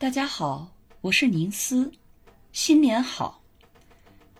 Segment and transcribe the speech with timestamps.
[0.00, 0.68] 大家好，
[1.00, 1.90] 我是宁思，
[2.52, 3.42] 新年好！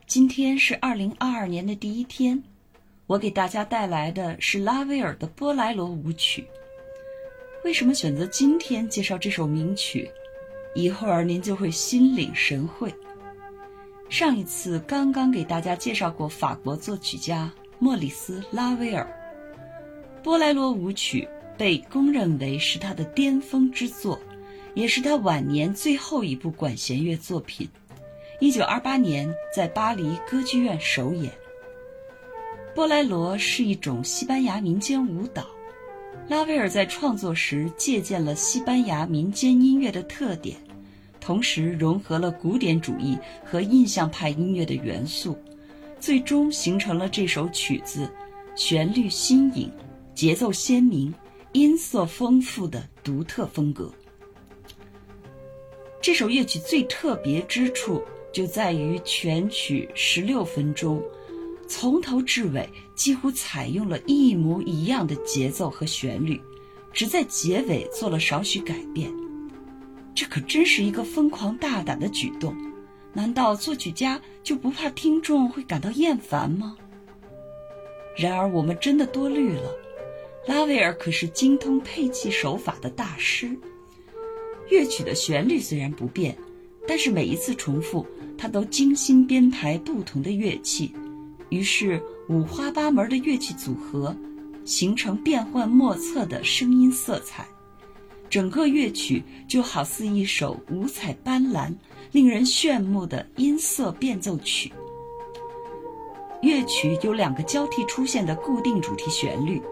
[0.07, 2.41] 今天是二零二二年的第一天，
[3.09, 6.47] 我给大家带来的是拉威尔的波莱罗舞曲。
[7.65, 10.09] 为什么选择今天介绍这首名曲？
[10.76, 12.95] 一会儿您就会心领神会。
[14.09, 19.05] 上一次刚刚给大家介绍过法国作曲家莫里斯·拉威尔，
[20.23, 24.16] 波莱罗舞曲被公认为是他的巅峰之作。
[24.79, 27.68] 也是他晚年最后一部管弦乐作品，
[28.38, 31.32] 一九二八年在巴黎歌剧院首演。
[32.77, 35.45] 波莱罗是一种西班牙民间舞蹈，
[36.28, 40.56] 拉威尔在创作时借鉴了西班牙民间音乐的特点，
[41.20, 45.37] 同时融合了古典主义和印象派音乐的元素，
[45.98, 48.09] 最终形成了这首曲子，
[48.54, 49.68] 旋律新颖，
[50.15, 51.12] 节奏鲜明，
[51.51, 53.92] 音色丰富的独特风格。
[56.08, 61.02] 这首乐曲最特别之处就在于全曲十六分钟，
[61.66, 66.41] 从头至尾几乎采用了一模一样的节奏和旋律，
[66.95, 69.12] 只在结尾做了少许改变。
[70.15, 72.56] 这可真是一个疯狂大胆的举动。
[73.12, 76.75] 难道作曲家就不怕听众会感到厌烦吗？
[78.17, 79.75] 然而我们真的多虑了。
[80.47, 83.55] 拉威尔可是精通配器手法的大师。
[84.71, 86.37] 乐曲的旋律虽然不变，
[86.87, 90.93] 但是每一次重复，他都精心编排不同的乐器，
[91.49, 94.15] 于是五花八门的乐器组合，
[94.65, 97.47] 形成变幻莫测的声音色彩。
[98.29, 101.75] 整个乐曲就好似一首五彩斑斓、
[102.13, 104.71] 令人炫目的音色变奏曲。
[106.43, 109.63] 乐曲有两个交替出现的固定主题旋律，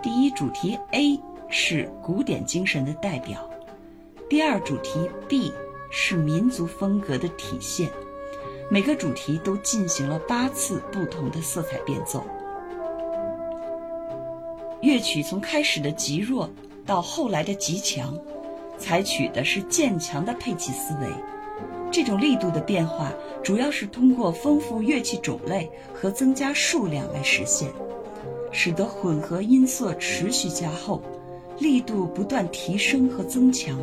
[0.00, 3.47] 第一主题 A 是古典精神的代表。
[4.28, 5.50] 第二主题 B
[5.88, 7.90] 是民族风格的体现，
[8.70, 12.22] 每个主题都进行了八次不同的色彩变奏。
[14.82, 16.50] 乐曲从开始的极弱
[16.84, 18.18] 到后来的极强，
[18.76, 21.08] 采取的是渐强的配器思维。
[21.90, 23.10] 这种力度的变化
[23.42, 27.70] 主要是通过丰富乐器种类和增加数量来实现，
[28.52, 31.00] 使得混合音色持续加厚，
[31.58, 33.80] 力度不断提升和增强。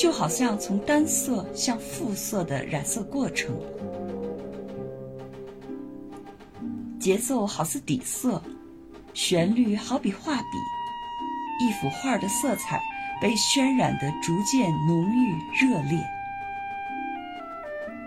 [0.00, 3.54] 就好像从单色向复色的染色过程，
[6.98, 8.42] 节奏好似底色，
[9.12, 10.42] 旋律好比画笔，
[11.62, 12.80] 一幅画的色彩
[13.20, 16.02] 被渲染得逐渐浓郁热烈。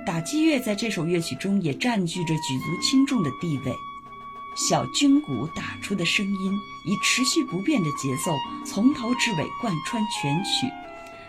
[0.04, 3.72] 打击乐在这首乐曲中也占据着举足轻重的地位，
[4.56, 10.68] 小军鼓打出的声音以持续不变的节奏，从头至尾贯穿全曲。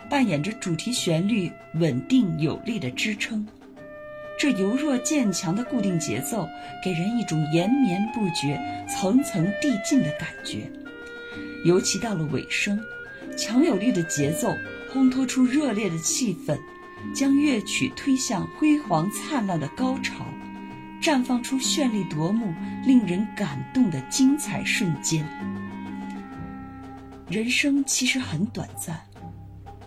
[0.09, 3.45] 扮演着主题旋律稳定有力的支撑，
[4.39, 6.47] 这由弱渐强的固定节奏
[6.83, 10.69] 给人一种延绵不绝、层层递进的感觉。
[11.63, 12.79] 尤其到了尾声，
[13.35, 14.55] 强有力的节奏
[14.93, 16.57] 烘托出热烈的气氛，
[17.13, 20.25] 将乐曲推向辉煌灿烂的高潮，
[21.01, 22.53] 绽放出绚丽夺目、
[22.85, 25.25] 令人感动的精彩瞬间。
[27.27, 28.99] 人生其实很短暂。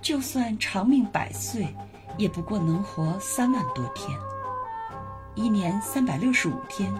[0.09, 1.69] 就算长命百岁，
[2.17, 4.19] 也不过能活三万多天。
[5.35, 6.91] 一年三百六十五天，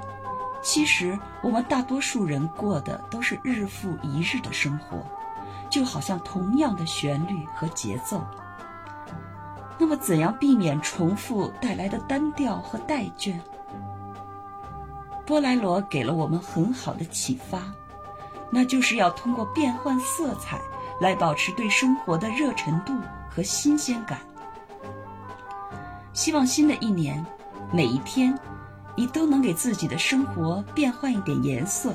[0.61, 5.03] 其实我们大多数人过的都是日复一日的生活，
[5.71, 8.23] 就好像同样的旋律和节奏。
[9.79, 13.41] 那么，怎样避免重复带来的单调和怠倦？
[15.25, 17.73] 波莱罗给了我们很好的启发，
[18.51, 20.61] 那就是要通过变换色彩。
[21.01, 22.93] 来保持对生活的热忱度
[23.31, 24.19] 和新鲜感。
[26.13, 27.25] 希望新的一年，
[27.73, 28.37] 每一天，
[28.97, 31.95] 你都能给自己的生活变换一点颜色。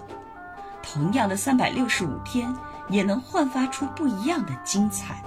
[0.82, 2.54] 同样的三百六十五天，
[2.90, 5.22] 也能焕发出不一样的精彩。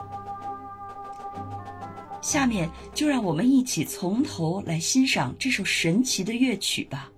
[2.23, 7.11] 下面就让我们一起从头来欣赏这首神奇的乐曲吧。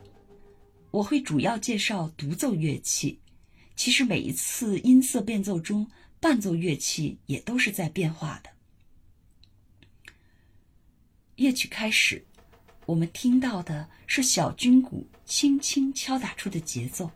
[0.90, 3.18] 我会主要介绍独奏乐器，
[3.76, 5.86] 其实每一次音色变奏中。
[6.20, 8.50] 伴奏乐器也都是在变化的。
[11.36, 12.24] 乐曲开始，
[12.86, 17.08] 我们听到的是小军鼓轻轻敲打出的节奏，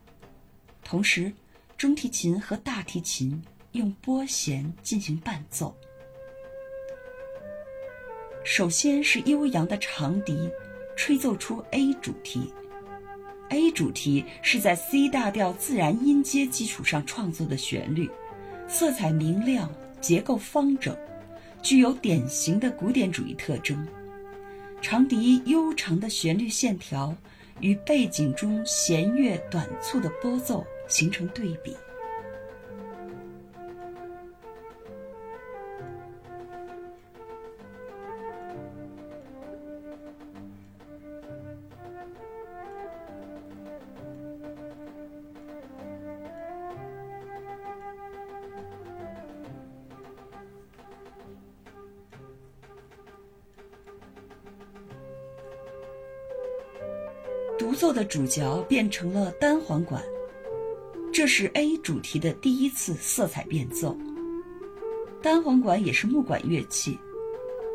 [0.83, 1.33] 同时，
[1.77, 5.75] 中提琴和大提琴用拨弦进行伴奏。
[8.45, 10.49] 首先是悠扬的长笛
[10.95, 12.53] 吹奏出 A 主题
[13.49, 18.09] ，A 主题是在 C 大调自然音阶基础上创作的旋律。
[18.73, 19.71] 色彩明亮，
[20.01, 20.97] 结构方整，
[21.61, 23.87] 具有典型的古典主义特征。
[24.81, 27.15] 长笛悠长的旋律线条
[27.59, 31.77] 与背景中弦乐短促的拨奏形成对比。
[57.93, 60.03] 的主角变成了单簧管，
[61.13, 63.95] 这是 A 主题的第一次色彩变奏。
[65.21, 66.97] 单簧管也是木管乐器，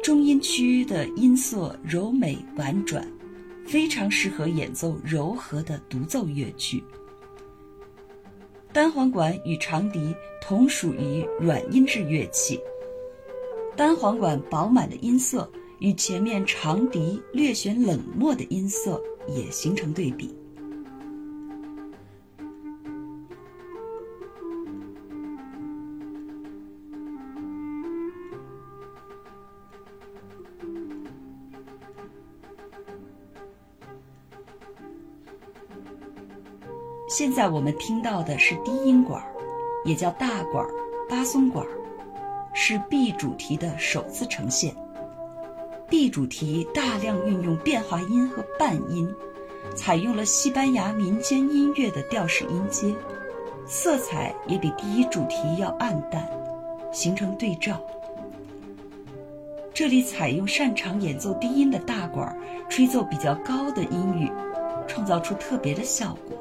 [0.03, 3.11] 中音区的音色柔美婉转，
[3.65, 6.83] 非常适合演奏柔和的独奏乐曲。
[8.73, 12.61] 单簧管与长笛同属于软音质乐器，
[13.75, 19.03] 单簧管饱满的音色与前面长笛略显冷漠的音色。
[19.29, 20.35] 也形成对比。
[37.11, 39.21] 现在我们听到的是低音管，
[39.85, 40.65] 也叫大管、
[41.09, 41.67] 巴松管，
[42.55, 44.77] 是 B 主题的首次呈现。
[45.91, 49.11] B 主题大量运用变化音和半音，
[49.75, 52.95] 采用了西班牙民间音乐的调式音阶，
[53.67, 56.29] 色彩也比第一主题要暗淡，
[56.93, 57.81] 形成对照。
[59.73, 62.37] 这里采用擅长演奏低音的大管
[62.69, 64.31] 吹奏比较高的音域，
[64.87, 66.38] 创造出特别的效果。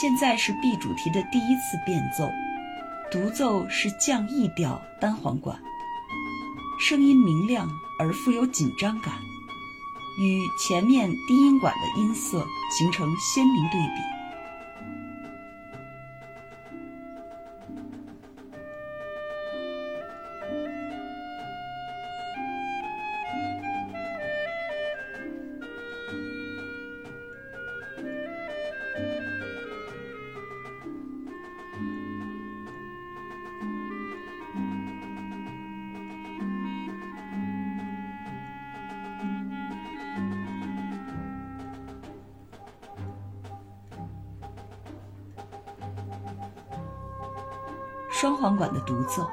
[0.00, 2.32] 现在是 B 主题的第一次变奏，
[3.10, 5.60] 独奏是降 E 调单簧管，
[6.80, 7.68] 声音明亮
[7.98, 9.12] 而富有紧张感，
[10.18, 12.46] 与前面低音管的音色
[12.78, 14.19] 形成鲜明对比。
[48.20, 49.26] 双簧管的独奏，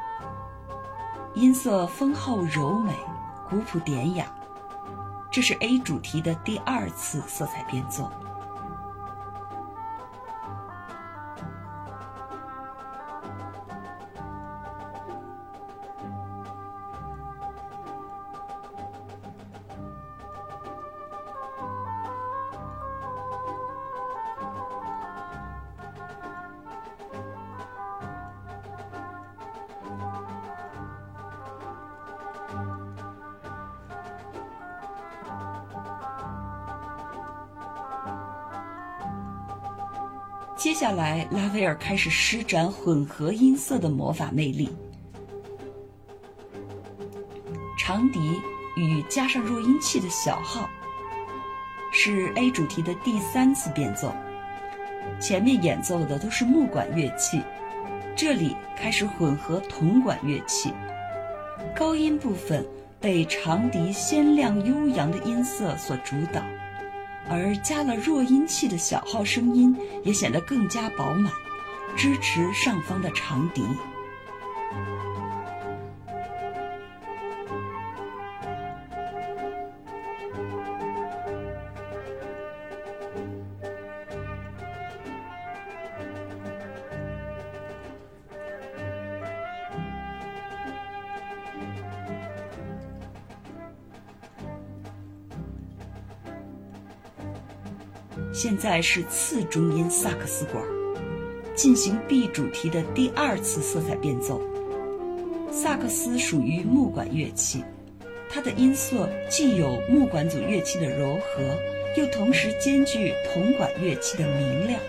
[1.33, 2.93] 音色丰厚柔美，
[3.49, 4.25] 古朴典雅。
[5.29, 8.09] 这是 A 主题的第二次色彩变奏。
[40.97, 44.75] 来，拉威尔开始施展混合音色的魔法魅力。
[47.77, 48.19] 长笛
[48.75, 50.67] 与加上弱音器的小号，
[51.93, 54.11] 是 A 主题的第三次变奏。
[55.19, 57.43] 前面演奏的都是木管乐器，
[58.15, 60.73] 这里开始混合铜管乐器。
[61.75, 62.65] 高音部分
[62.99, 66.41] 被长笛鲜亮悠扬的音色所主导。
[67.29, 71.31] 而加了弱音器的小号声音也显得更加饱满，
[71.95, 73.63] 支持上方的长笛。
[98.31, 100.63] 现在是次中音萨克斯管
[101.55, 104.41] 进行 B 主题的第二次色彩变奏。
[105.51, 107.63] 萨克斯属于木管乐器，
[108.29, 114.79] 它的音色既有木管组乐器的柔和，又同时兼具铜管乐器的明亮。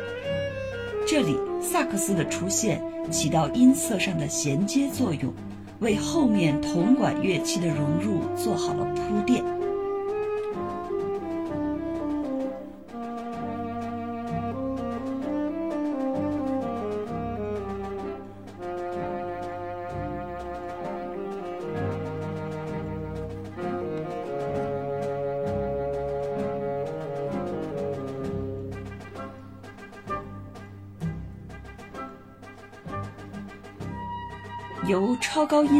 [1.06, 5.32] 这里萨克斯的出现起到音色上的衔接作用，
[5.80, 9.42] 为后面铜管乐器的融入做好了铺垫。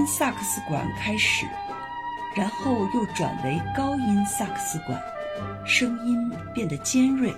[0.09, 1.47] 萨克斯管开始，
[2.35, 4.99] 然后又转为高音萨克斯管，
[5.67, 7.33] 声音变得尖锐。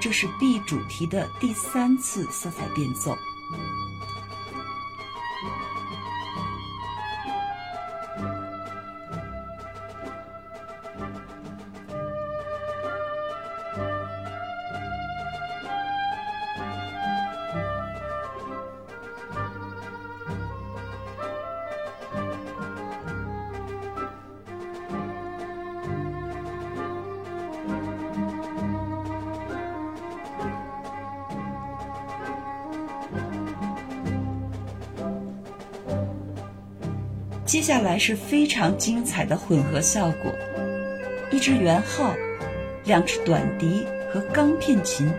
[0.00, 3.18] 这是 B 主题的第三次色彩变奏。
[37.66, 40.32] 接下来是非常精彩的混合效果：
[41.32, 42.14] 一支圆号、
[42.84, 45.10] 两只短笛和钢片琴，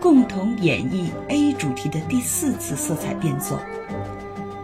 [0.00, 3.60] 共同演绎 A 主题的第四次色彩变奏。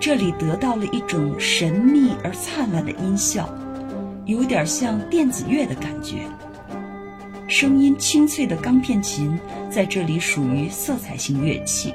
[0.01, 3.55] 这里得到了一种神秘而灿烂的音效，
[4.25, 6.23] 有点像电子乐的感觉。
[7.49, 9.39] 声音清脆的钢片琴
[9.71, 11.93] 在这里属于色彩性乐器。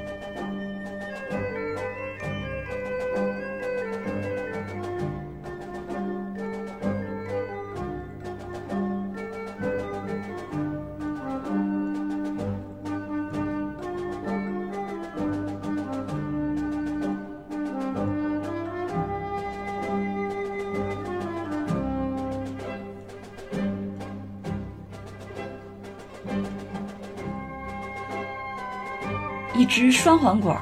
[29.60, 30.58] 一支双簧管，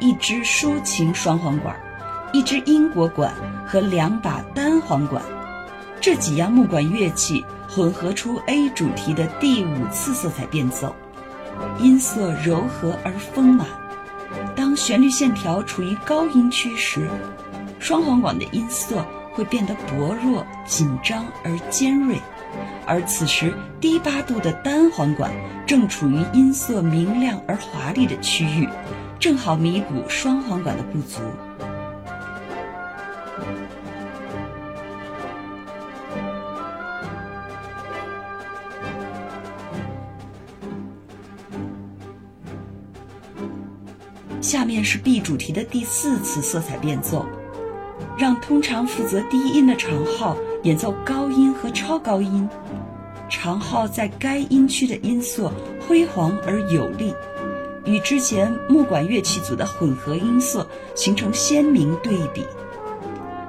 [0.00, 1.76] 一支抒情双簧管，
[2.32, 3.32] 一支英国管
[3.64, 5.22] 和两把单簧管，
[6.00, 10.92] 这几样木管乐器混合出 A 主题的第五次色彩变奏，
[11.78, 13.64] 音色柔和而丰满。
[14.56, 17.08] 当旋律线条处于高音区时，
[17.78, 22.20] 双簧管的音色会变得薄弱、紧张而尖锐。
[22.86, 25.32] 而此时，低八度的单簧管
[25.66, 28.68] 正处于音色明亮而华丽的区域，
[29.18, 31.20] 正好弥补双簧管的不足。
[44.40, 47.24] 下面是 B 主题的第四次色彩变奏，
[48.18, 50.36] 让通常负责低音的长号。
[50.62, 52.48] 演奏高音和超高音，
[53.28, 57.12] 长号在该音区的音色辉煌而有力，
[57.84, 60.64] 与之前木管乐器组的混合音色
[60.94, 62.46] 形成鲜明对比。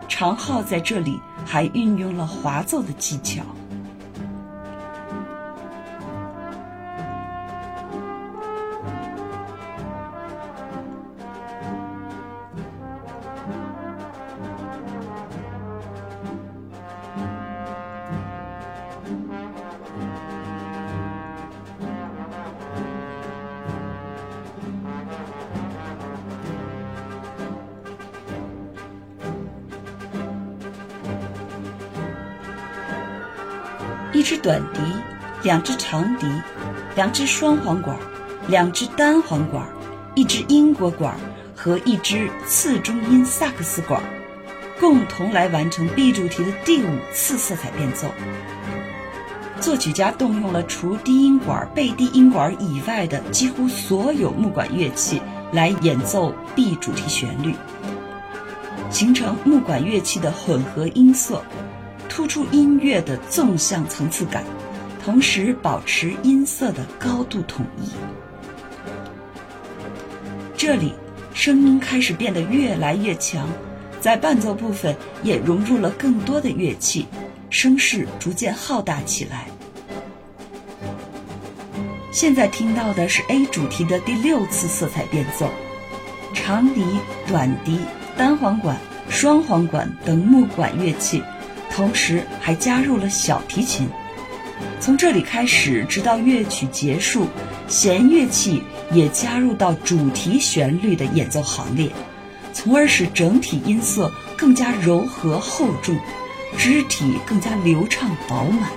[0.07, 3.43] 长号在这里还运用了滑奏的技巧。
[34.23, 34.79] 一支短笛，
[35.43, 36.25] 两支长笛，
[36.95, 37.97] 两支双簧管，
[38.47, 39.67] 两支单簧管，
[40.15, 41.13] 一支英国管
[41.53, 44.01] 和一支次中音萨克斯管，
[44.79, 48.07] 共同来完成 B 主题的第五次色彩变奏。
[49.59, 57.53] 作曲家动用了除低音管、背低音管以外的几乎所有木管乐器来演奏 B 主题旋律，
[58.89, 61.43] 形成木管乐器的混合音色。
[62.07, 64.43] 突出音乐的纵向层次感，
[65.03, 67.89] 同时保持音色的高度统一。
[70.55, 70.93] 这里
[71.33, 73.49] 声音开始变得越来越强，
[73.99, 77.07] 在伴奏部分也融入了更多的乐器，
[77.49, 79.47] 声势逐渐浩大起来。
[82.11, 85.49] 现在听到的是 A 主题的第六次色彩变奏，
[86.33, 86.85] 长笛、
[87.27, 87.79] 短笛、
[88.15, 88.77] 单簧管、
[89.09, 91.23] 双簧管等木管乐器。
[91.75, 93.89] 同时还加入了小提琴，
[94.79, 97.25] 从这里开始，直到乐曲结束，
[97.67, 98.61] 弦乐器
[98.91, 101.89] 也加入到主题旋律的演奏行列，
[102.53, 105.97] 从而使整体音色更加柔和厚重，
[106.59, 108.69] 肢体更加流畅饱满。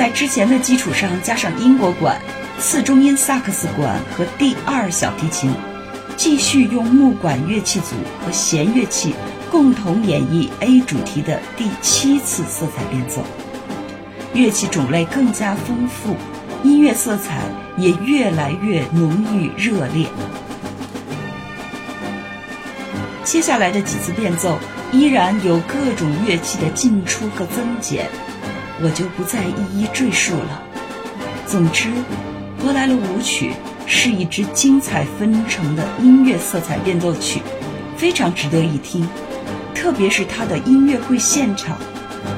[0.00, 2.18] 在之前的基础上加上英国管、
[2.58, 5.52] 次中音萨克斯管和第二小提琴，
[6.16, 9.14] 继续用木管乐器组和弦乐器
[9.50, 13.22] 共同演绎 A 主题的第七次色彩变奏。
[14.32, 16.16] 乐器种类更加丰富，
[16.64, 17.42] 音乐色彩
[17.76, 20.06] 也越来越浓郁热烈。
[23.22, 24.58] 接下来的几次变奏
[24.92, 28.08] 依然有各种乐器的进出和增减。
[28.82, 30.62] 我就不再一一赘述了。
[31.46, 31.88] 总之，
[32.58, 33.52] 波莱罗舞曲
[33.86, 37.40] 是一支精彩纷呈的音乐色彩变奏曲，
[37.96, 39.06] 非常值得一听。
[39.74, 41.76] 特别是它的音乐会现场，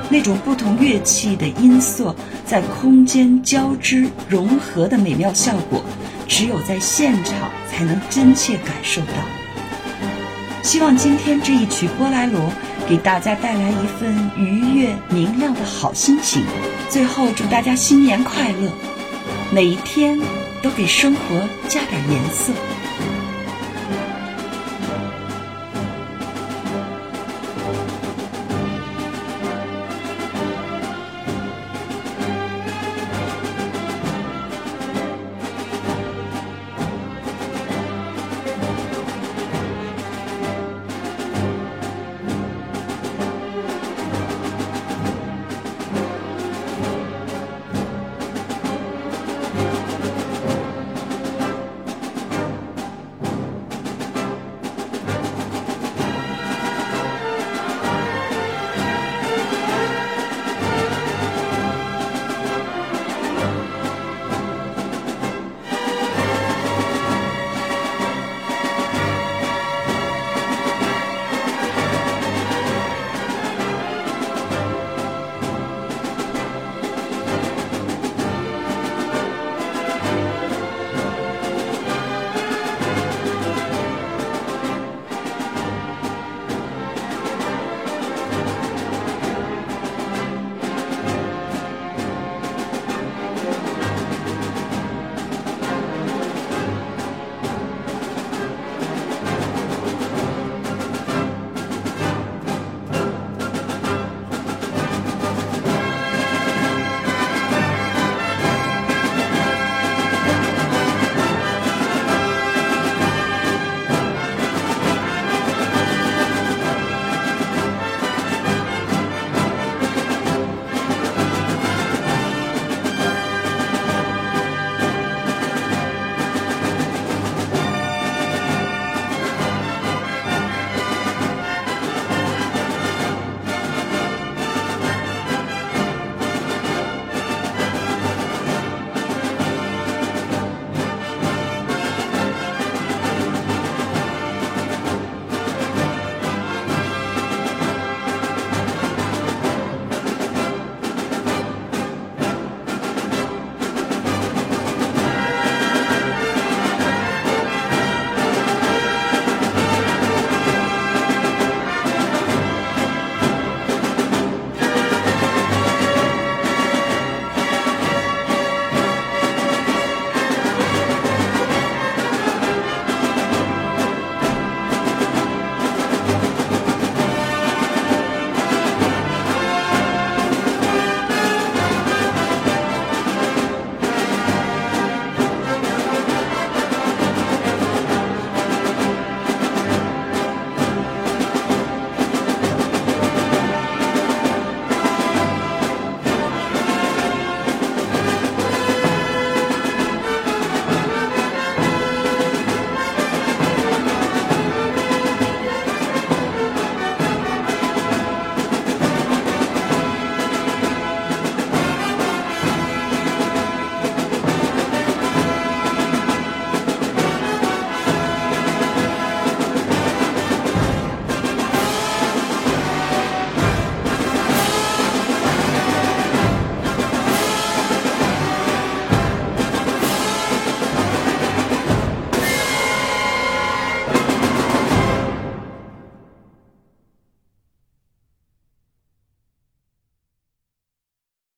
[0.08, 2.14] 那种不同乐器的音色
[2.46, 5.84] 在空间交织融合的美妙效果，
[6.26, 9.12] 只有在现场才能真切感受到。
[10.62, 12.50] 希望今天这一曲波莱罗。
[12.92, 16.44] 给大家带来一份愉悦明亮的好心情。
[16.90, 18.70] 最后，祝大家新年快乐，
[19.50, 20.20] 每一天
[20.60, 22.52] 都给生活加点颜色。